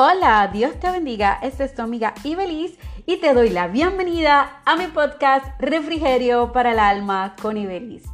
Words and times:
Hola, 0.00 0.48
Dios 0.52 0.78
te 0.78 0.92
bendiga. 0.92 1.40
Esta 1.42 1.64
es 1.64 1.74
tu 1.74 1.82
amiga 1.82 2.14
Ibeliz 2.22 2.78
y 3.04 3.16
te 3.16 3.34
doy 3.34 3.50
la 3.50 3.66
bienvenida 3.66 4.60
a 4.64 4.76
mi 4.76 4.86
podcast 4.86 5.44
Refrigerio 5.58 6.52
para 6.52 6.70
el 6.70 6.78
Alma 6.78 7.34
con 7.42 7.56
Ibeliz. 7.56 8.04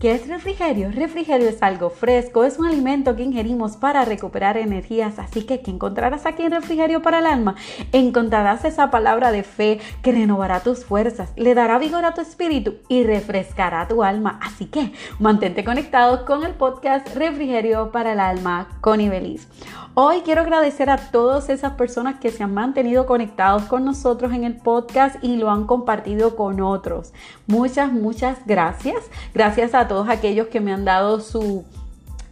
¿Qué 0.00 0.14
es 0.14 0.28
refrigerio? 0.28 0.90
Refrigerio 0.90 1.46
es 1.46 1.62
algo 1.62 1.90
fresco, 1.90 2.44
es 2.44 2.58
un 2.58 2.64
alimento 2.64 3.16
que 3.16 3.22
ingerimos 3.22 3.76
para 3.76 4.02
recuperar 4.06 4.56
energías, 4.56 5.18
así 5.18 5.42
que 5.42 5.60
¿qué 5.60 5.70
encontrarás 5.72 6.24
aquí 6.24 6.42
en 6.42 6.52
refrigerio 6.52 7.02
para 7.02 7.18
el 7.18 7.26
alma? 7.26 7.54
Encontrarás 7.92 8.64
esa 8.64 8.90
palabra 8.90 9.30
de 9.30 9.42
fe 9.42 9.78
que 10.00 10.12
renovará 10.12 10.60
tus 10.60 10.86
fuerzas, 10.86 11.34
le 11.36 11.54
dará 11.54 11.78
vigor 11.78 12.06
a 12.06 12.14
tu 12.14 12.22
espíritu 12.22 12.76
y 12.88 13.04
refrescará 13.04 13.86
tu 13.88 14.02
alma. 14.02 14.40
Así 14.42 14.64
que 14.64 14.90
mantente 15.18 15.64
conectado 15.64 16.24
con 16.24 16.44
el 16.44 16.54
podcast 16.54 17.14
Refrigerio 17.14 17.92
para 17.92 18.14
el 18.14 18.20
alma 18.20 18.68
con 18.80 19.02
Ibeliz. 19.02 19.48
Hoy 19.94 20.22
quiero 20.24 20.40
agradecer 20.40 20.88
a 20.88 20.96
todas 20.96 21.50
esas 21.50 21.72
personas 21.72 22.20
que 22.20 22.30
se 22.30 22.42
han 22.42 22.54
mantenido 22.54 23.04
conectados 23.04 23.64
con 23.64 23.84
nosotros 23.84 24.32
en 24.32 24.44
el 24.44 24.56
podcast 24.56 25.16
y 25.22 25.36
lo 25.36 25.50
han 25.50 25.66
compartido 25.66 26.36
con 26.36 26.62
otros. 26.62 27.12
Muchas, 27.48 27.92
muchas 27.92 28.38
gracias. 28.46 29.10
Gracias 29.34 29.74
a 29.74 29.88
todos 29.90 30.08
aquellos 30.08 30.46
que 30.46 30.60
me 30.60 30.72
han 30.72 30.84
dado 30.84 31.18
su 31.18 31.64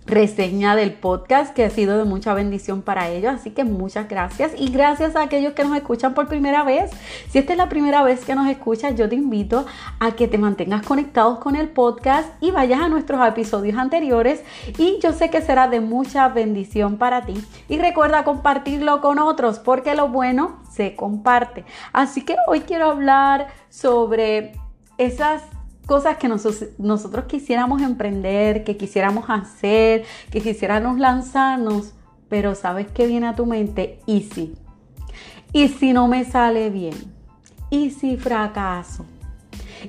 reseña 0.07 0.77
del 0.77 0.93
podcast 0.93 1.53
que 1.53 1.65
ha 1.65 1.71
sido 1.71 1.99
de 1.99 2.05
mucha 2.05 2.33
bendición 2.33 2.83
para 2.83 3.09
ellos. 3.09 3.35
Así 3.35 3.51
que 3.51 3.65
muchas 3.65 4.09
gracias 4.09 4.53
y 4.57 4.71
gracias 4.71 5.17
a 5.17 5.23
aquellos 5.23 5.55
que 5.55 5.65
nos 5.65 5.77
escuchan 5.77 6.15
por 6.15 6.29
primera 6.29 6.63
vez. 6.63 6.93
Si 7.29 7.37
esta 7.37 7.55
es 7.55 7.59
la 7.59 7.69
primera 7.69 8.05
vez 8.05 8.25
que 8.25 8.37
nos 8.37 8.47
escuchas, 8.47 8.95
yo 8.95 9.09
te 9.09 9.17
invito 9.17 9.67
a 9.99 10.13
que 10.13 10.29
te 10.29 10.39
mantengas 10.39 10.87
conectados 10.87 11.41
con 11.41 11.57
el 11.57 11.69
podcast 11.69 12.33
y 12.41 12.53
vayas 12.53 12.81
a 12.81 12.89
nuestros 12.89 13.27
episodios 13.27 13.77
anteriores 13.77 14.45
y 14.79 15.01
yo 15.03 15.13
sé 15.13 15.29
que 15.29 15.43
será 15.43 15.67
de 15.67 15.81
mucha 15.81 16.29
bendición 16.29 16.97
para 16.97 17.27
ti. 17.27 17.45
Y 17.69 17.79
recuerda 17.79 18.23
compartirlo 18.23 19.01
con 19.01 19.19
otros 19.19 19.59
porque 19.59 19.97
lo 19.97 20.11
bueno 20.11 20.61
se 20.71 20.95
comparte. 20.95 21.65
Así 21.93 22.25
que 22.25 22.37
hoy 22.47 22.61
quiero 22.61 22.93
hablar 22.93 23.49
sobre 23.69 24.53
esas 24.97 25.43
cosas 25.89 26.19
que 26.19 26.29
nosotros 26.29 27.25
quisiéramos 27.25 27.81
emprender, 27.81 28.63
que 28.63 28.77
quisiéramos 28.77 29.25
hacer, 29.29 30.05
que 30.31 30.43
quisiéramos 30.43 30.99
lanzarnos, 30.99 31.95
pero 32.29 32.55
sabes 32.55 32.89
que 32.89 33.07
viene 33.07 33.27
a 33.27 33.35
tu 33.35 33.47
mente, 33.47 33.99
y 34.05 34.21
si, 34.21 34.55
y 35.51 35.69
si 35.69 35.95
no 35.95 36.07
me 36.07 36.27
sale 36.27 36.69
bien, 36.69 36.95
y 37.71 37.89
si 37.89 38.19
fracaso. 38.19 39.07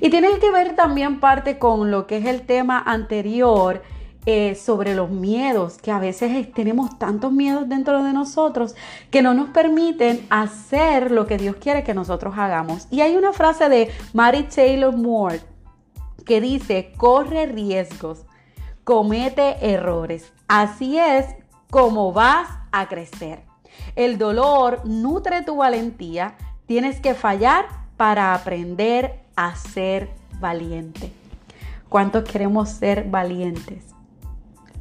Y 0.00 0.08
tiene 0.08 0.38
que 0.38 0.50
ver 0.50 0.74
también 0.74 1.20
parte 1.20 1.58
con 1.58 1.90
lo 1.90 2.06
que 2.06 2.16
es 2.16 2.24
el 2.24 2.46
tema 2.46 2.82
anterior 2.86 3.82
eh, 4.24 4.54
sobre 4.54 4.94
los 4.94 5.10
miedos, 5.10 5.76
que 5.76 5.90
a 5.90 5.98
veces 5.98 6.50
tenemos 6.54 6.98
tantos 6.98 7.30
miedos 7.30 7.68
dentro 7.68 8.02
de 8.02 8.14
nosotros 8.14 8.74
que 9.10 9.20
no 9.20 9.34
nos 9.34 9.50
permiten 9.50 10.26
hacer 10.30 11.10
lo 11.10 11.26
que 11.26 11.36
Dios 11.36 11.56
quiere 11.56 11.84
que 11.84 11.92
nosotros 11.92 12.38
hagamos. 12.38 12.88
Y 12.90 13.02
hay 13.02 13.16
una 13.16 13.34
frase 13.34 13.68
de 13.68 13.90
Mary 14.14 14.44
Taylor 14.44 14.96
Moore 14.96 15.49
que 16.24 16.40
dice, 16.40 16.92
corre 16.96 17.46
riesgos, 17.46 18.26
comete 18.84 19.72
errores. 19.72 20.32
Así 20.48 20.98
es 20.98 21.26
como 21.70 22.12
vas 22.12 22.48
a 22.72 22.88
crecer. 22.88 23.42
El 23.96 24.18
dolor 24.18 24.82
nutre 24.84 25.42
tu 25.42 25.56
valentía. 25.56 26.36
Tienes 26.66 27.00
que 27.00 27.14
fallar 27.14 27.66
para 27.96 28.34
aprender 28.34 29.20
a 29.36 29.54
ser 29.56 30.10
valiente. 30.40 31.12
¿Cuántos 31.88 32.24
queremos 32.24 32.68
ser 32.68 33.08
valientes? 33.08 33.84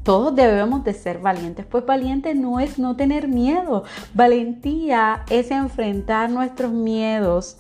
Todos 0.03 0.33
debemos 0.33 0.83
de 0.83 0.93
ser 0.93 1.19
valientes, 1.19 1.65
pues 1.65 1.85
valiente 1.85 2.33
no 2.33 2.59
es 2.59 2.79
no 2.79 2.95
tener 2.95 3.27
miedo. 3.27 3.83
Valentía 4.13 5.25
es 5.29 5.51
enfrentar 5.51 6.29
nuestros 6.29 6.72
miedos 6.72 7.57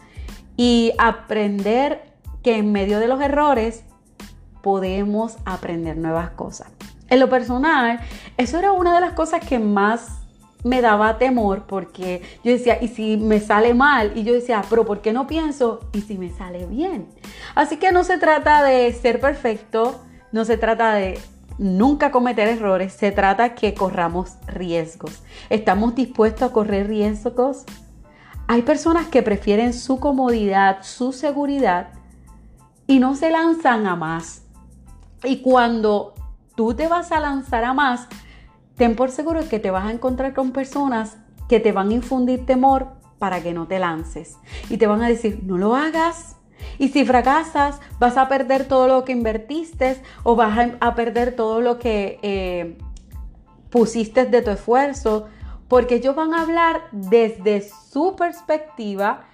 y 0.55 0.93
aprender 0.97 2.08
que 2.43 2.57
en 2.57 2.71
medio 2.71 2.99
de 2.99 3.07
los 3.07 3.21
errores 3.21 3.83
podemos 4.61 5.37
aprender 5.45 5.97
nuevas 5.97 6.31
cosas. 6.31 6.69
En 7.09 7.19
lo 7.19 7.29
personal, 7.29 7.99
eso 8.37 8.59
era 8.59 8.71
una 8.71 8.93
de 8.93 9.01
las 9.01 9.13
cosas 9.13 9.43
que 9.43 9.59
más 9.59 10.19
me 10.63 10.81
daba 10.81 11.17
temor 11.17 11.65
porque 11.65 12.21
yo 12.43 12.51
decía, 12.51 12.77
¿y 12.81 12.89
si 12.89 13.17
me 13.17 13.39
sale 13.39 13.73
mal? 13.73 14.11
Y 14.15 14.23
yo 14.23 14.33
decía, 14.33 14.61
pero 14.69 14.85
¿por 14.85 15.01
qué 15.01 15.13
no 15.13 15.25
pienso? 15.25 15.79
¿Y 15.93 16.01
si 16.01 16.17
me 16.17 16.29
sale 16.29 16.65
bien? 16.65 17.07
Así 17.55 17.77
que 17.77 17.91
no 17.91 18.03
se 18.03 18.17
trata 18.17 18.63
de 18.63 18.91
ser 18.93 19.19
perfecto, 19.19 20.01
no 20.31 20.45
se 20.45 20.57
trata 20.57 20.93
de 20.93 21.19
nunca 21.57 22.11
cometer 22.11 22.47
errores, 22.47 22.93
se 22.93 23.11
trata 23.11 23.55
que 23.55 23.73
corramos 23.73 24.33
riesgos. 24.47 25.23
¿Estamos 25.49 25.95
dispuestos 25.95 26.49
a 26.49 26.53
correr 26.53 26.87
riesgos? 26.87 27.65
Hay 28.47 28.61
personas 28.63 29.07
que 29.07 29.23
prefieren 29.23 29.73
su 29.73 29.99
comodidad, 29.99 30.79
su 30.83 31.11
seguridad 31.11 31.98
y 32.89 32.97
no 32.97 33.15
se 33.15 33.29
lanzan 33.29 33.85
a 33.85 33.95
más. 33.95 34.41
Y 35.23 35.43
cuando 35.43 36.15
tú 36.55 36.73
te 36.73 36.87
vas 36.87 37.11
a 37.11 37.19
lanzar 37.19 37.63
a 37.63 37.71
más, 37.71 38.07
ten 38.77 38.95
por 38.95 39.11
seguro 39.11 39.47
que 39.47 39.59
te 39.59 39.69
vas 39.69 39.85
a 39.85 39.91
encontrar 39.91 40.33
con 40.33 40.51
personas 40.51 41.17
que 41.47 41.59
te 41.59 41.71
van 41.71 41.89
a 41.89 41.93
infundir 41.93 42.47
temor 42.47 42.87
para 43.19 43.43
que 43.43 43.53
no 43.53 43.67
te 43.67 43.77
lances. 43.77 44.37
Y 44.71 44.77
te 44.77 44.87
van 44.87 45.03
a 45.03 45.07
decir, 45.07 45.39
no 45.43 45.59
lo 45.59 45.75
hagas. 45.75 46.37
Y 46.79 46.87
si 46.87 47.05
fracasas, 47.05 47.79
vas 47.99 48.17
a 48.17 48.27
perder 48.27 48.67
todo 48.67 48.87
lo 48.87 49.05
que 49.05 49.11
invertiste 49.11 50.01
o 50.23 50.35
vas 50.35 50.71
a, 50.79 50.95
perder 50.95 51.35
todo 51.35 51.61
lo 51.61 51.77
que 51.77 52.17
eh, 52.23 52.79
pusiste 53.69 54.25
de 54.25 54.41
tu 54.41 54.49
esfuerzo, 54.49 55.27
porque 55.67 55.95
ellos 55.95 56.15
van 56.15 56.33
a 56.33 56.41
hablar 56.41 56.81
desde 56.91 57.61
su 57.91 58.15
perspectiva 58.15 59.27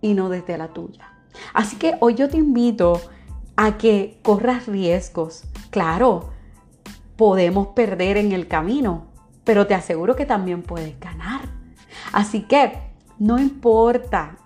y 0.00 0.14
no 0.14 0.28
desde 0.28 0.56
la 0.56 0.68
tuya. 0.68 1.13
Así 1.52 1.76
que 1.76 1.96
hoy 2.00 2.14
yo 2.14 2.28
te 2.28 2.36
invito 2.36 3.00
a 3.56 3.78
que 3.78 4.18
corras 4.22 4.66
riesgos. 4.66 5.44
Claro, 5.70 6.30
podemos 7.16 7.68
perder 7.68 8.16
en 8.16 8.32
el 8.32 8.48
camino, 8.48 9.06
pero 9.44 9.66
te 9.66 9.74
aseguro 9.74 10.16
que 10.16 10.26
también 10.26 10.62
puedes 10.62 10.98
ganar. 10.98 11.42
Así 12.12 12.42
que 12.42 12.78
no 13.18 13.38
importa 13.38 14.36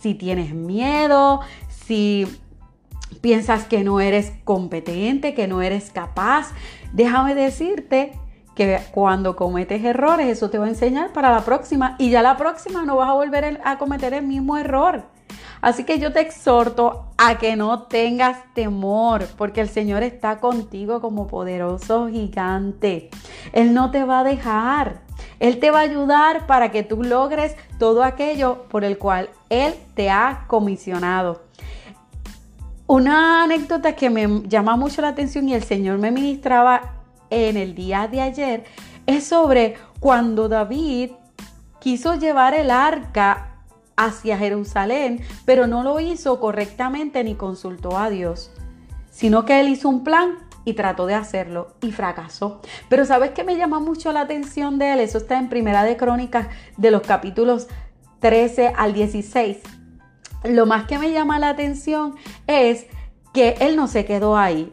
si 0.00 0.14
tienes 0.14 0.54
miedo, 0.54 1.40
si 1.68 2.26
piensas 3.20 3.64
que 3.64 3.84
no 3.84 4.00
eres 4.00 4.32
competente, 4.44 5.34
que 5.34 5.46
no 5.46 5.62
eres 5.62 5.90
capaz, 5.90 6.52
déjame 6.92 7.34
decirte 7.34 8.12
que 8.54 8.80
cuando 8.92 9.36
cometes 9.36 9.84
errores, 9.84 10.26
eso 10.26 10.50
te 10.50 10.58
va 10.58 10.66
a 10.66 10.68
enseñar 10.68 11.12
para 11.12 11.30
la 11.30 11.44
próxima 11.44 11.96
y 11.98 12.10
ya 12.10 12.22
la 12.22 12.36
próxima 12.36 12.84
no 12.84 12.96
vas 12.96 13.08
a 13.08 13.14
volver 13.14 13.60
a 13.64 13.78
cometer 13.78 14.14
el 14.14 14.26
mismo 14.26 14.56
error. 14.56 15.04
Así 15.60 15.84
que 15.84 15.98
yo 15.98 16.12
te 16.12 16.20
exhorto 16.20 17.06
a 17.18 17.38
que 17.38 17.56
no 17.56 17.82
tengas 17.82 18.38
temor, 18.54 19.26
porque 19.36 19.60
el 19.60 19.68
Señor 19.68 20.02
está 20.02 20.40
contigo 20.40 21.00
como 21.00 21.26
poderoso 21.26 22.08
gigante. 22.08 23.10
Él 23.52 23.74
no 23.74 23.90
te 23.90 24.04
va 24.04 24.20
a 24.20 24.24
dejar. 24.24 25.02
Él 25.38 25.58
te 25.58 25.70
va 25.70 25.80
a 25.80 25.82
ayudar 25.82 26.46
para 26.46 26.70
que 26.70 26.82
tú 26.82 27.02
logres 27.02 27.56
todo 27.78 28.04
aquello 28.04 28.64
por 28.68 28.84
el 28.84 28.98
cual 28.98 29.30
Él 29.50 29.74
te 29.94 30.10
ha 30.10 30.44
comisionado. 30.46 31.42
Una 32.86 33.44
anécdota 33.44 33.94
que 33.94 34.10
me 34.10 34.42
llama 34.48 34.76
mucho 34.76 35.02
la 35.02 35.08
atención 35.08 35.48
y 35.48 35.54
el 35.54 35.62
Señor 35.62 35.98
me 35.98 36.10
ministraba 36.10 36.94
en 37.30 37.56
el 37.56 37.74
día 37.74 38.08
de 38.08 38.20
ayer 38.20 38.64
es 39.06 39.28
sobre 39.28 39.76
cuando 40.00 40.48
David 40.48 41.12
quiso 41.78 42.16
llevar 42.16 42.54
el 42.54 42.70
arca 42.70 43.49
hacia 44.00 44.38
Jerusalén, 44.38 45.20
pero 45.44 45.66
no 45.66 45.82
lo 45.82 46.00
hizo 46.00 46.40
correctamente 46.40 47.22
ni 47.22 47.34
consultó 47.34 47.98
a 47.98 48.08
Dios, 48.08 48.50
sino 49.10 49.44
que 49.44 49.60
él 49.60 49.68
hizo 49.68 49.90
un 49.90 50.04
plan 50.04 50.38
y 50.64 50.72
trató 50.72 51.04
de 51.04 51.14
hacerlo 51.14 51.74
y 51.82 51.92
fracasó. 51.92 52.62
Pero 52.88 53.04
¿sabes 53.04 53.32
qué 53.32 53.44
me 53.44 53.56
llama 53.56 53.78
mucho 53.78 54.10
la 54.12 54.22
atención 54.22 54.78
de 54.78 54.94
él? 54.94 55.00
Eso 55.00 55.18
está 55.18 55.38
en 55.38 55.50
Primera 55.50 55.84
de 55.84 55.98
Crónicas 55.98 56.48
de 56.78 56.90
los 56.90 57.02
capítulos 57.02 57.68
13 58.20 58.72
al 58.74 58.94
16. 58.94 59.58
Lo 60.44 60.64
más 60.64 60.86
que 60.86 60.98
me 60.98 61.12
llama 61.12 61.38
la 61.38 61.50
atención 61.50 62.16
es 62.46 62.86
que 63.34 63.56
él 63.60 63.76
no 63.76 63.86
se 63.86 64.06
quedó 64.06 64.38
ahí. 64.38 64.72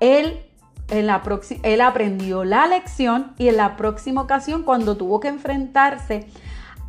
Él 0.00 0.40
en 0.88 1.06
la 1.06 1.22
él 1.62 1.80
aprendió 1.82 2.44
la 2.44 2.66
lección 2.66 3.32
y 3.38 3.48
en 3.48 3.58
la 3.58 3.76
próxima 3.76 4.22
ocasión 4.22 4.62
cuando 4.62 4.96
tuvo 4.96 5.20
que 5.20 5.28
enfrentarse 5.28 6.26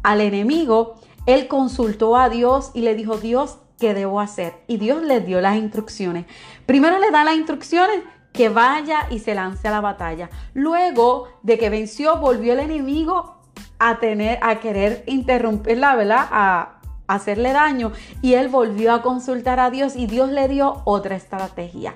al 0.04 0.20
enemigo, 0.20 0.96
él 1.26 1.48
consultó 1.48 2.18
a 2.18 2.30
Dios 2.30 2.72
y 2.74 2.82
le 2.82 2.96
dijo, 2.96 3.18
Dios, 3.18 3.58
¿qué 3.80 3.94
debo 3.94 4.20
hacer? 4.20 4.54
Y 4.68 4.78
Dios 4.78 5.04
le 5.04 5.22
dio 5.22 5.42
las 5.42 5.58
instrucciones. 5.58 6.26
Primero 6.66 7.00
le 7.00 7.12
da 7.12 7.24
las 7.24 7.36
instrucciones 7.36 8.04
que 8.34 8.50
vaya 8.50 9.08
y 9.10 9.20
se 9.20 9.36
lance 9.36 9.68
a 9.68 9.72
la 9.72 9.82
batalla. 9.82 10.30
Luego 10.54 11.28
de 11.44 11.58
que 11.58 11.70
venció, 11.70 12.18
volvió 12.18 12.54
el 12.54 12.60
enemigo 12.60 13.38
a 13.80 14.00
tener, 14.00 14.40
a 14.42 14.60
querer 14.60 15.04
interrumpirla, 15.08 15.96
¿verdad? 15.96 16.28
A, 16.32 16.70
hacerle 17.08 17.52
daño. 17.52 17.92
Y 18.22 18.34
él 18.34 18.48
volvió 18.48 18.94
a 18.94 19.02
consultar 19.02 19.60
a 19.60 19.70
Dios 19.70 19.96
y 19.96 20.08
Dios 20.08 20.30
le 20.30 20.48
dio 20.48 20.82
otra 20.86 21.16
estrategia. 21.16 21.96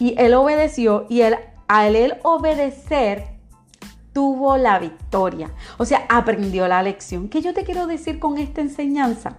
Y 0.00 0.14
él 0.18 0.34
obedeció 0.34 1.06
y 1.08 1.20
él, 1.20 1.36
al 1.68 1.94
él 1.94 2.16
obedecer, 2.22 3.33
tuvo 4.14 4.56
la 4.56 4.78
victoria. 4.78 5.50
O 5.76 5.84
sea, 5.84 6.06
aprendió 6.08 6.66
la 6.66 6.82
lección. 6.82 7.28
¿Qué 7.28 7.42
yo 7.42 7.52
te 7.52 7.64
quiero 7.64 7.86
decir 7.86 8.18
con 8.18 8.38
esta 8.38 8.62
enseñanza? 8.62 9.36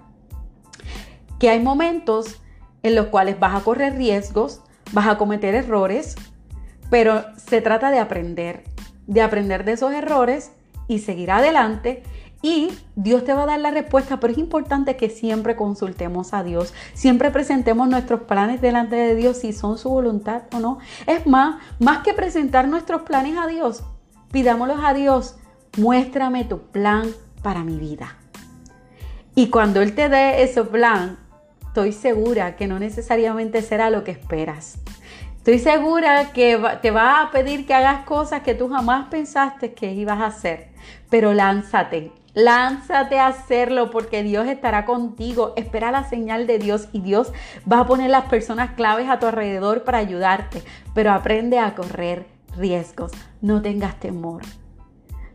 Que 1.39 1.49
hay 1.49 1.59
momentos 1.59 2.41
en 2.83 2.93
los 2.93 3.07
cuales 3.07 3.39
vas 3.39 3.55
a 3.55 3.63
correr 3.63 3.95
riesgos, 3.95 4.61
vas 4.91 5.07
a 5.07 5.17
cometer 5.17 5.55
errores, 5.55 6.15
pero 6.91 7.23
se 7.37 7.61
trata 7.61 7.89
de 7.89 7.97
aprender, 7.97 8.63
de 9.07 9.23
aprender 9.23 9.65
de 9.65 9.71
esos 9.71 9.91
errores 9.91 10.51
y 10.87 10.99
seguir 10.99 11.31
adelante 11.31 12.03
y 12.45 12.69
Dios 12.95 13.23
te 13.23 13.33
va 13.33 13.43
a 13.43 13.47
dar 13.47 13.59
la 13.59 13.71
respuesta, 13.71 14.19
pero 14.19 14.31
es 14.31 14.37
importante 14.37 14.95
que 14.97 15.09
siempre 15.09 15.55
consultemos 15.55 16.31
a 16.31 16.43
Dios, 16.43 16.75
siempre 16.93 17.31
presentemos 17.31 17.89
nuestros 17.89 18.21
planes 18.21 18.61
delante 18.61 18.95
de 18.95 19.15
Dios 19.15 19.37
si 19.37 19.51
son 19.51 19.79
su 19.79 19.89
voluntad 19.89 20.43
o 20.53 20.59
no. 20.59 20.77
Es 21.07 21.25
más, 21.25 21.59
más 21.79 22.03
que 22.03 22.13
presentar 22.13 22.67
nuestros 22.67 23.01
planes 23.01 23.35
a 23.39 23.47
Dios, 23.47 23.83
pidámoslos 24.35 24.81
a 24.83 24.93
Dios, 24.93 25.37
muéstrame 25.77 26.43
tu 26.43 26.59
plan 26.59 27.09
para 27.41 27.63
mi 27.63 27.77
vida. 27.77 28.17
Y 29.33 29.47
cuando 29.47 29.81
Él 29.81 29.95
te 29.95 30.09
dé 30.09 30.43
ese 30.43 30.65
plan, 30.65 31.17
estoy 31.67 31.93
segura 31.93 32.57
que 32.57 32.67
no 32.67 32.77
necesariamente 32.77 33.61
será 33.61 33.89
lo 33.89 34.03
que 34.03 34.11
esperas. 34.11 34.77
Estoy 35.37 35.59
segura 35.59 36.33
que 36.33 36.61
te 36.81 36.91
va 36.91 37.21
a 37.21 37.31
pedir 37.31 37.65
que 37.65 37.75
hagas 37.75 38.03
cosas 38.03 38.41
que 38.41 38.55
tú 38.55 38.67
jamás 38.67 39.07
pensaste 39.07 39.73
que 39.73 39.93
ibas 39.93 40.19
a 40.19 40.25
hacer, 40.25 40.67
pero 41.09 41.33
lánzate, 41.33 42.11
Lánzate 42.33 43.17
a 43.17 43.27
hacerlo 43.27 43.89
porque 43.89 44.21
Dios 44.21 44.45
estará 44.47 44.83
contigo. 44.83 45.53
Espera 45.55 45.89
la 45.89 46.03
señal 46.03 46.47
de 46.47 46.59
Dios 46.59 46.89
y 46.91 46.99
Dios 46.99 47.31
va 47.71 47.79
a 47.79 47.87
poner 47.87 48.09
las 48.09 48.25
personas 48.25 48.71
claves 48.71 49.07
a 49.07 49.19
tu 49.19 49.27
alrededor 49.27 49.85
para 49.85 49.99
ayudarte. 49.99 50.61
Pero 50.93 51.13
aprende 51.13 51.59
a 51.59 51.75
correr 51.75 52.34
riesgos. 52.57 53.11
No 53.41 53.61
tengas 53.61 53.99
temor. 53.99 54.41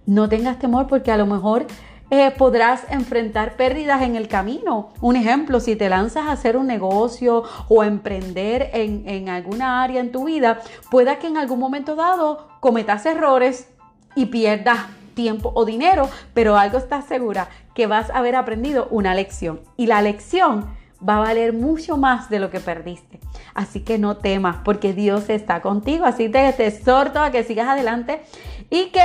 No 0.07 0.29
tengas 0.29 0.59
temor 0.59 0.87
porque 0.87 1.13
a 1.13 1.17
lo 1.17 1.27
mejor 1.27 1.67
eh, 2.11 2.33
podrás 2.37 2.85
enfrentar 2.91 3.57
pérdidas 3.57 4.03
en 4.03 4.17
el 4.17 4.27
camino. 4.27 4.89
Un 5.01 5.15
ejemplo, 5.15 5.61
si 5.61 5.77
te 5.77 5.89
lanzas 5.89 6.27
a 6.27 6.33
hacer 6.33 6.57
un 6.57 6.67
negocio 6.67 7.45
o 7.69 7.83
a 7.83 7.87
emprender 7.87 8.71
en, 8.73 9.09
en 9.09 9.29
alguna 9.29 9.83
área 9.83 10.01
en 10.01 10.11
tu 10.11 10.25
vida, 10.25 10.61
pueda 10.91 11.21
que 11.21 11.29
en 11.29 11.37
algún 11.37 11.61
momento 11.61 11.95
dado 11.95 12.49
cometas 12.59 13.07
errores 13.07 13.69
y 14.17 14.27
pierdas 14.27 14.79
tiempo 15.15 15.53
o 15.55 15.65
dinero, 15.65 16.09
pero 16.35 16.57
algo 16.57 16.79
estás 16.79 17.05
segura 17.05 17.49
que 17.75 17.87
vas 17.87 18.11
a 18.11 18.19
haber 18.19 18.35
aprendido 18.35 18.89
una 18.91 19.15
lección 19.15 19.61
y 19.77 19.87
la 19.87 20.03
lección 20.03 20.80
va 21.07 21.17
a 21.17 21.21
valer 21.21 21.53
mucho 21.53 21.97
más 21.97 22.29
de 22.31 22.41
lo 22.41 22.51
que 22.51 22.61
perdiste. 22.61 23.21
Así 23.55 23.81
que 23.81 23.99
no 23.99 24.17
temas 24.17 24.59
porque 24.65 24.93
Dios 24.93 25.29
está 25.29 25.61
contigo. 25.63 26.05
Así 26.05 26.29
te, 26.29 26.49
exhorto 26.67 27.21
a 27.21 27.31
que 27.31 27.45
sigas 27.45 27.69
adelante 27.69 28.23
y 28.69 28.87
que 28.87 29.03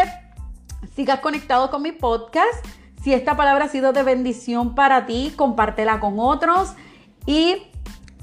sigas 0.96 1.20
conectado 1.20 1.70
con 1.70 1.82
mi 1.82 1.92
podcast. 1.92 2.66
Si 3.02 3.14
esta 3.14 3.36
palabra 3.36 3.66
ha 3.66 3.70
sido 3.70 3.94
de 3.94 4.04
bendición 4.04 4.76
para 4.76 5.06
ti, 5.06 5.34
compártela 5.36 6.00
con 6.00 6.20
otros 6.20 6.74
y 7.26 7.58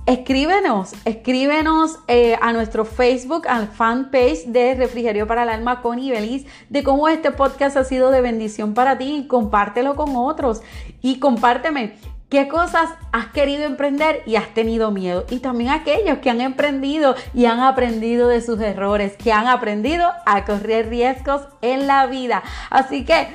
Escríbenos, 0.04 0.94
escríbenos 1.04 2.00
eh, 2.08 2.36
a 2.42 2.52
nuestro 2.52 2.84
Facebook, 2.84 3.46
al 3.46 3.68
fanpage 3.68 4.46
de 4.46 4.74
Refrigerio 4.74 5.28
para 5.28 5.44
el 5.44 5.48
Alma 5.48 5.80
con 5.80 6.00
Ibeliz, 6.00 6.44
de 6.70 6.82
cómo 6.82 7.06
este 7.06 7.30
podcast 7.30 7.76
ha 7.76 7.84
sido 7.84 8.10
de 8.10 8.20
bendición 8.20 8.74
para 8.74 8.98
ti 8.98 9.18
y 9.18 9.26
compártelo 9.28 9.94
con 9.94 10.16
otros. 10.16 10.60
Y 11.02 11.20
compárteme 11.20 11.94
qué 12.32 12.48
cosas 12.48 12.88
has 13.12 13.26
querido 13.26 13.64
emprender 13.64 14.22
y 14.24 14.36
has 14.36 14.48
tenido 14.54 14.90
miedo. 14.90 15.26
Y 15.28 15.40
también 15.40 15.68
aquellos 15.68 16.16
que 16.20 16.30
han 16.30 16.40
emprendido 16.40 17.14
y 17.34 17.44
han 17.44 17.60
aprendido 17.60 18.26
de 18.26 18.40
sus 18.40 18.58
errores, 18.58 19.18
que 19.18 19.34
han 19.34 19.46
aprendido 19.46 20.10
a 20.24 20.46
correr 20.46 20.88
riesgos 20.88 21.42
en 21.60 21.86
la 21.86 22.06
vida. 22.06 22.42
Así 22.70 23.04
que 23.04 23.28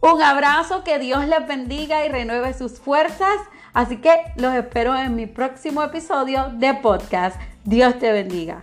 un 0.00 0.22
abrazo, 0.22 0.84
que 0.84 1.00
Dios 1.00 1.26
les 1.26 1.48
bendiga 1.48 2.06
y 2.06 2.10
renueve 2.10 2.54
sus 2.54 2.78
fuerzas. 2.78 3.38
Así 3.72 3.96
que 3.96 4.14
los 4.36 4.54
espero 4.54 4.96
en 4.96 5.16
mi 5.16 5.26
próximo 5.26 5.82
episodio 5.82 6.52
de 6.52 6.74
podcast. 6.74 7.40
Dios 7.64 7.98
te 7.98 8.12
bendiga. 8.12 8.62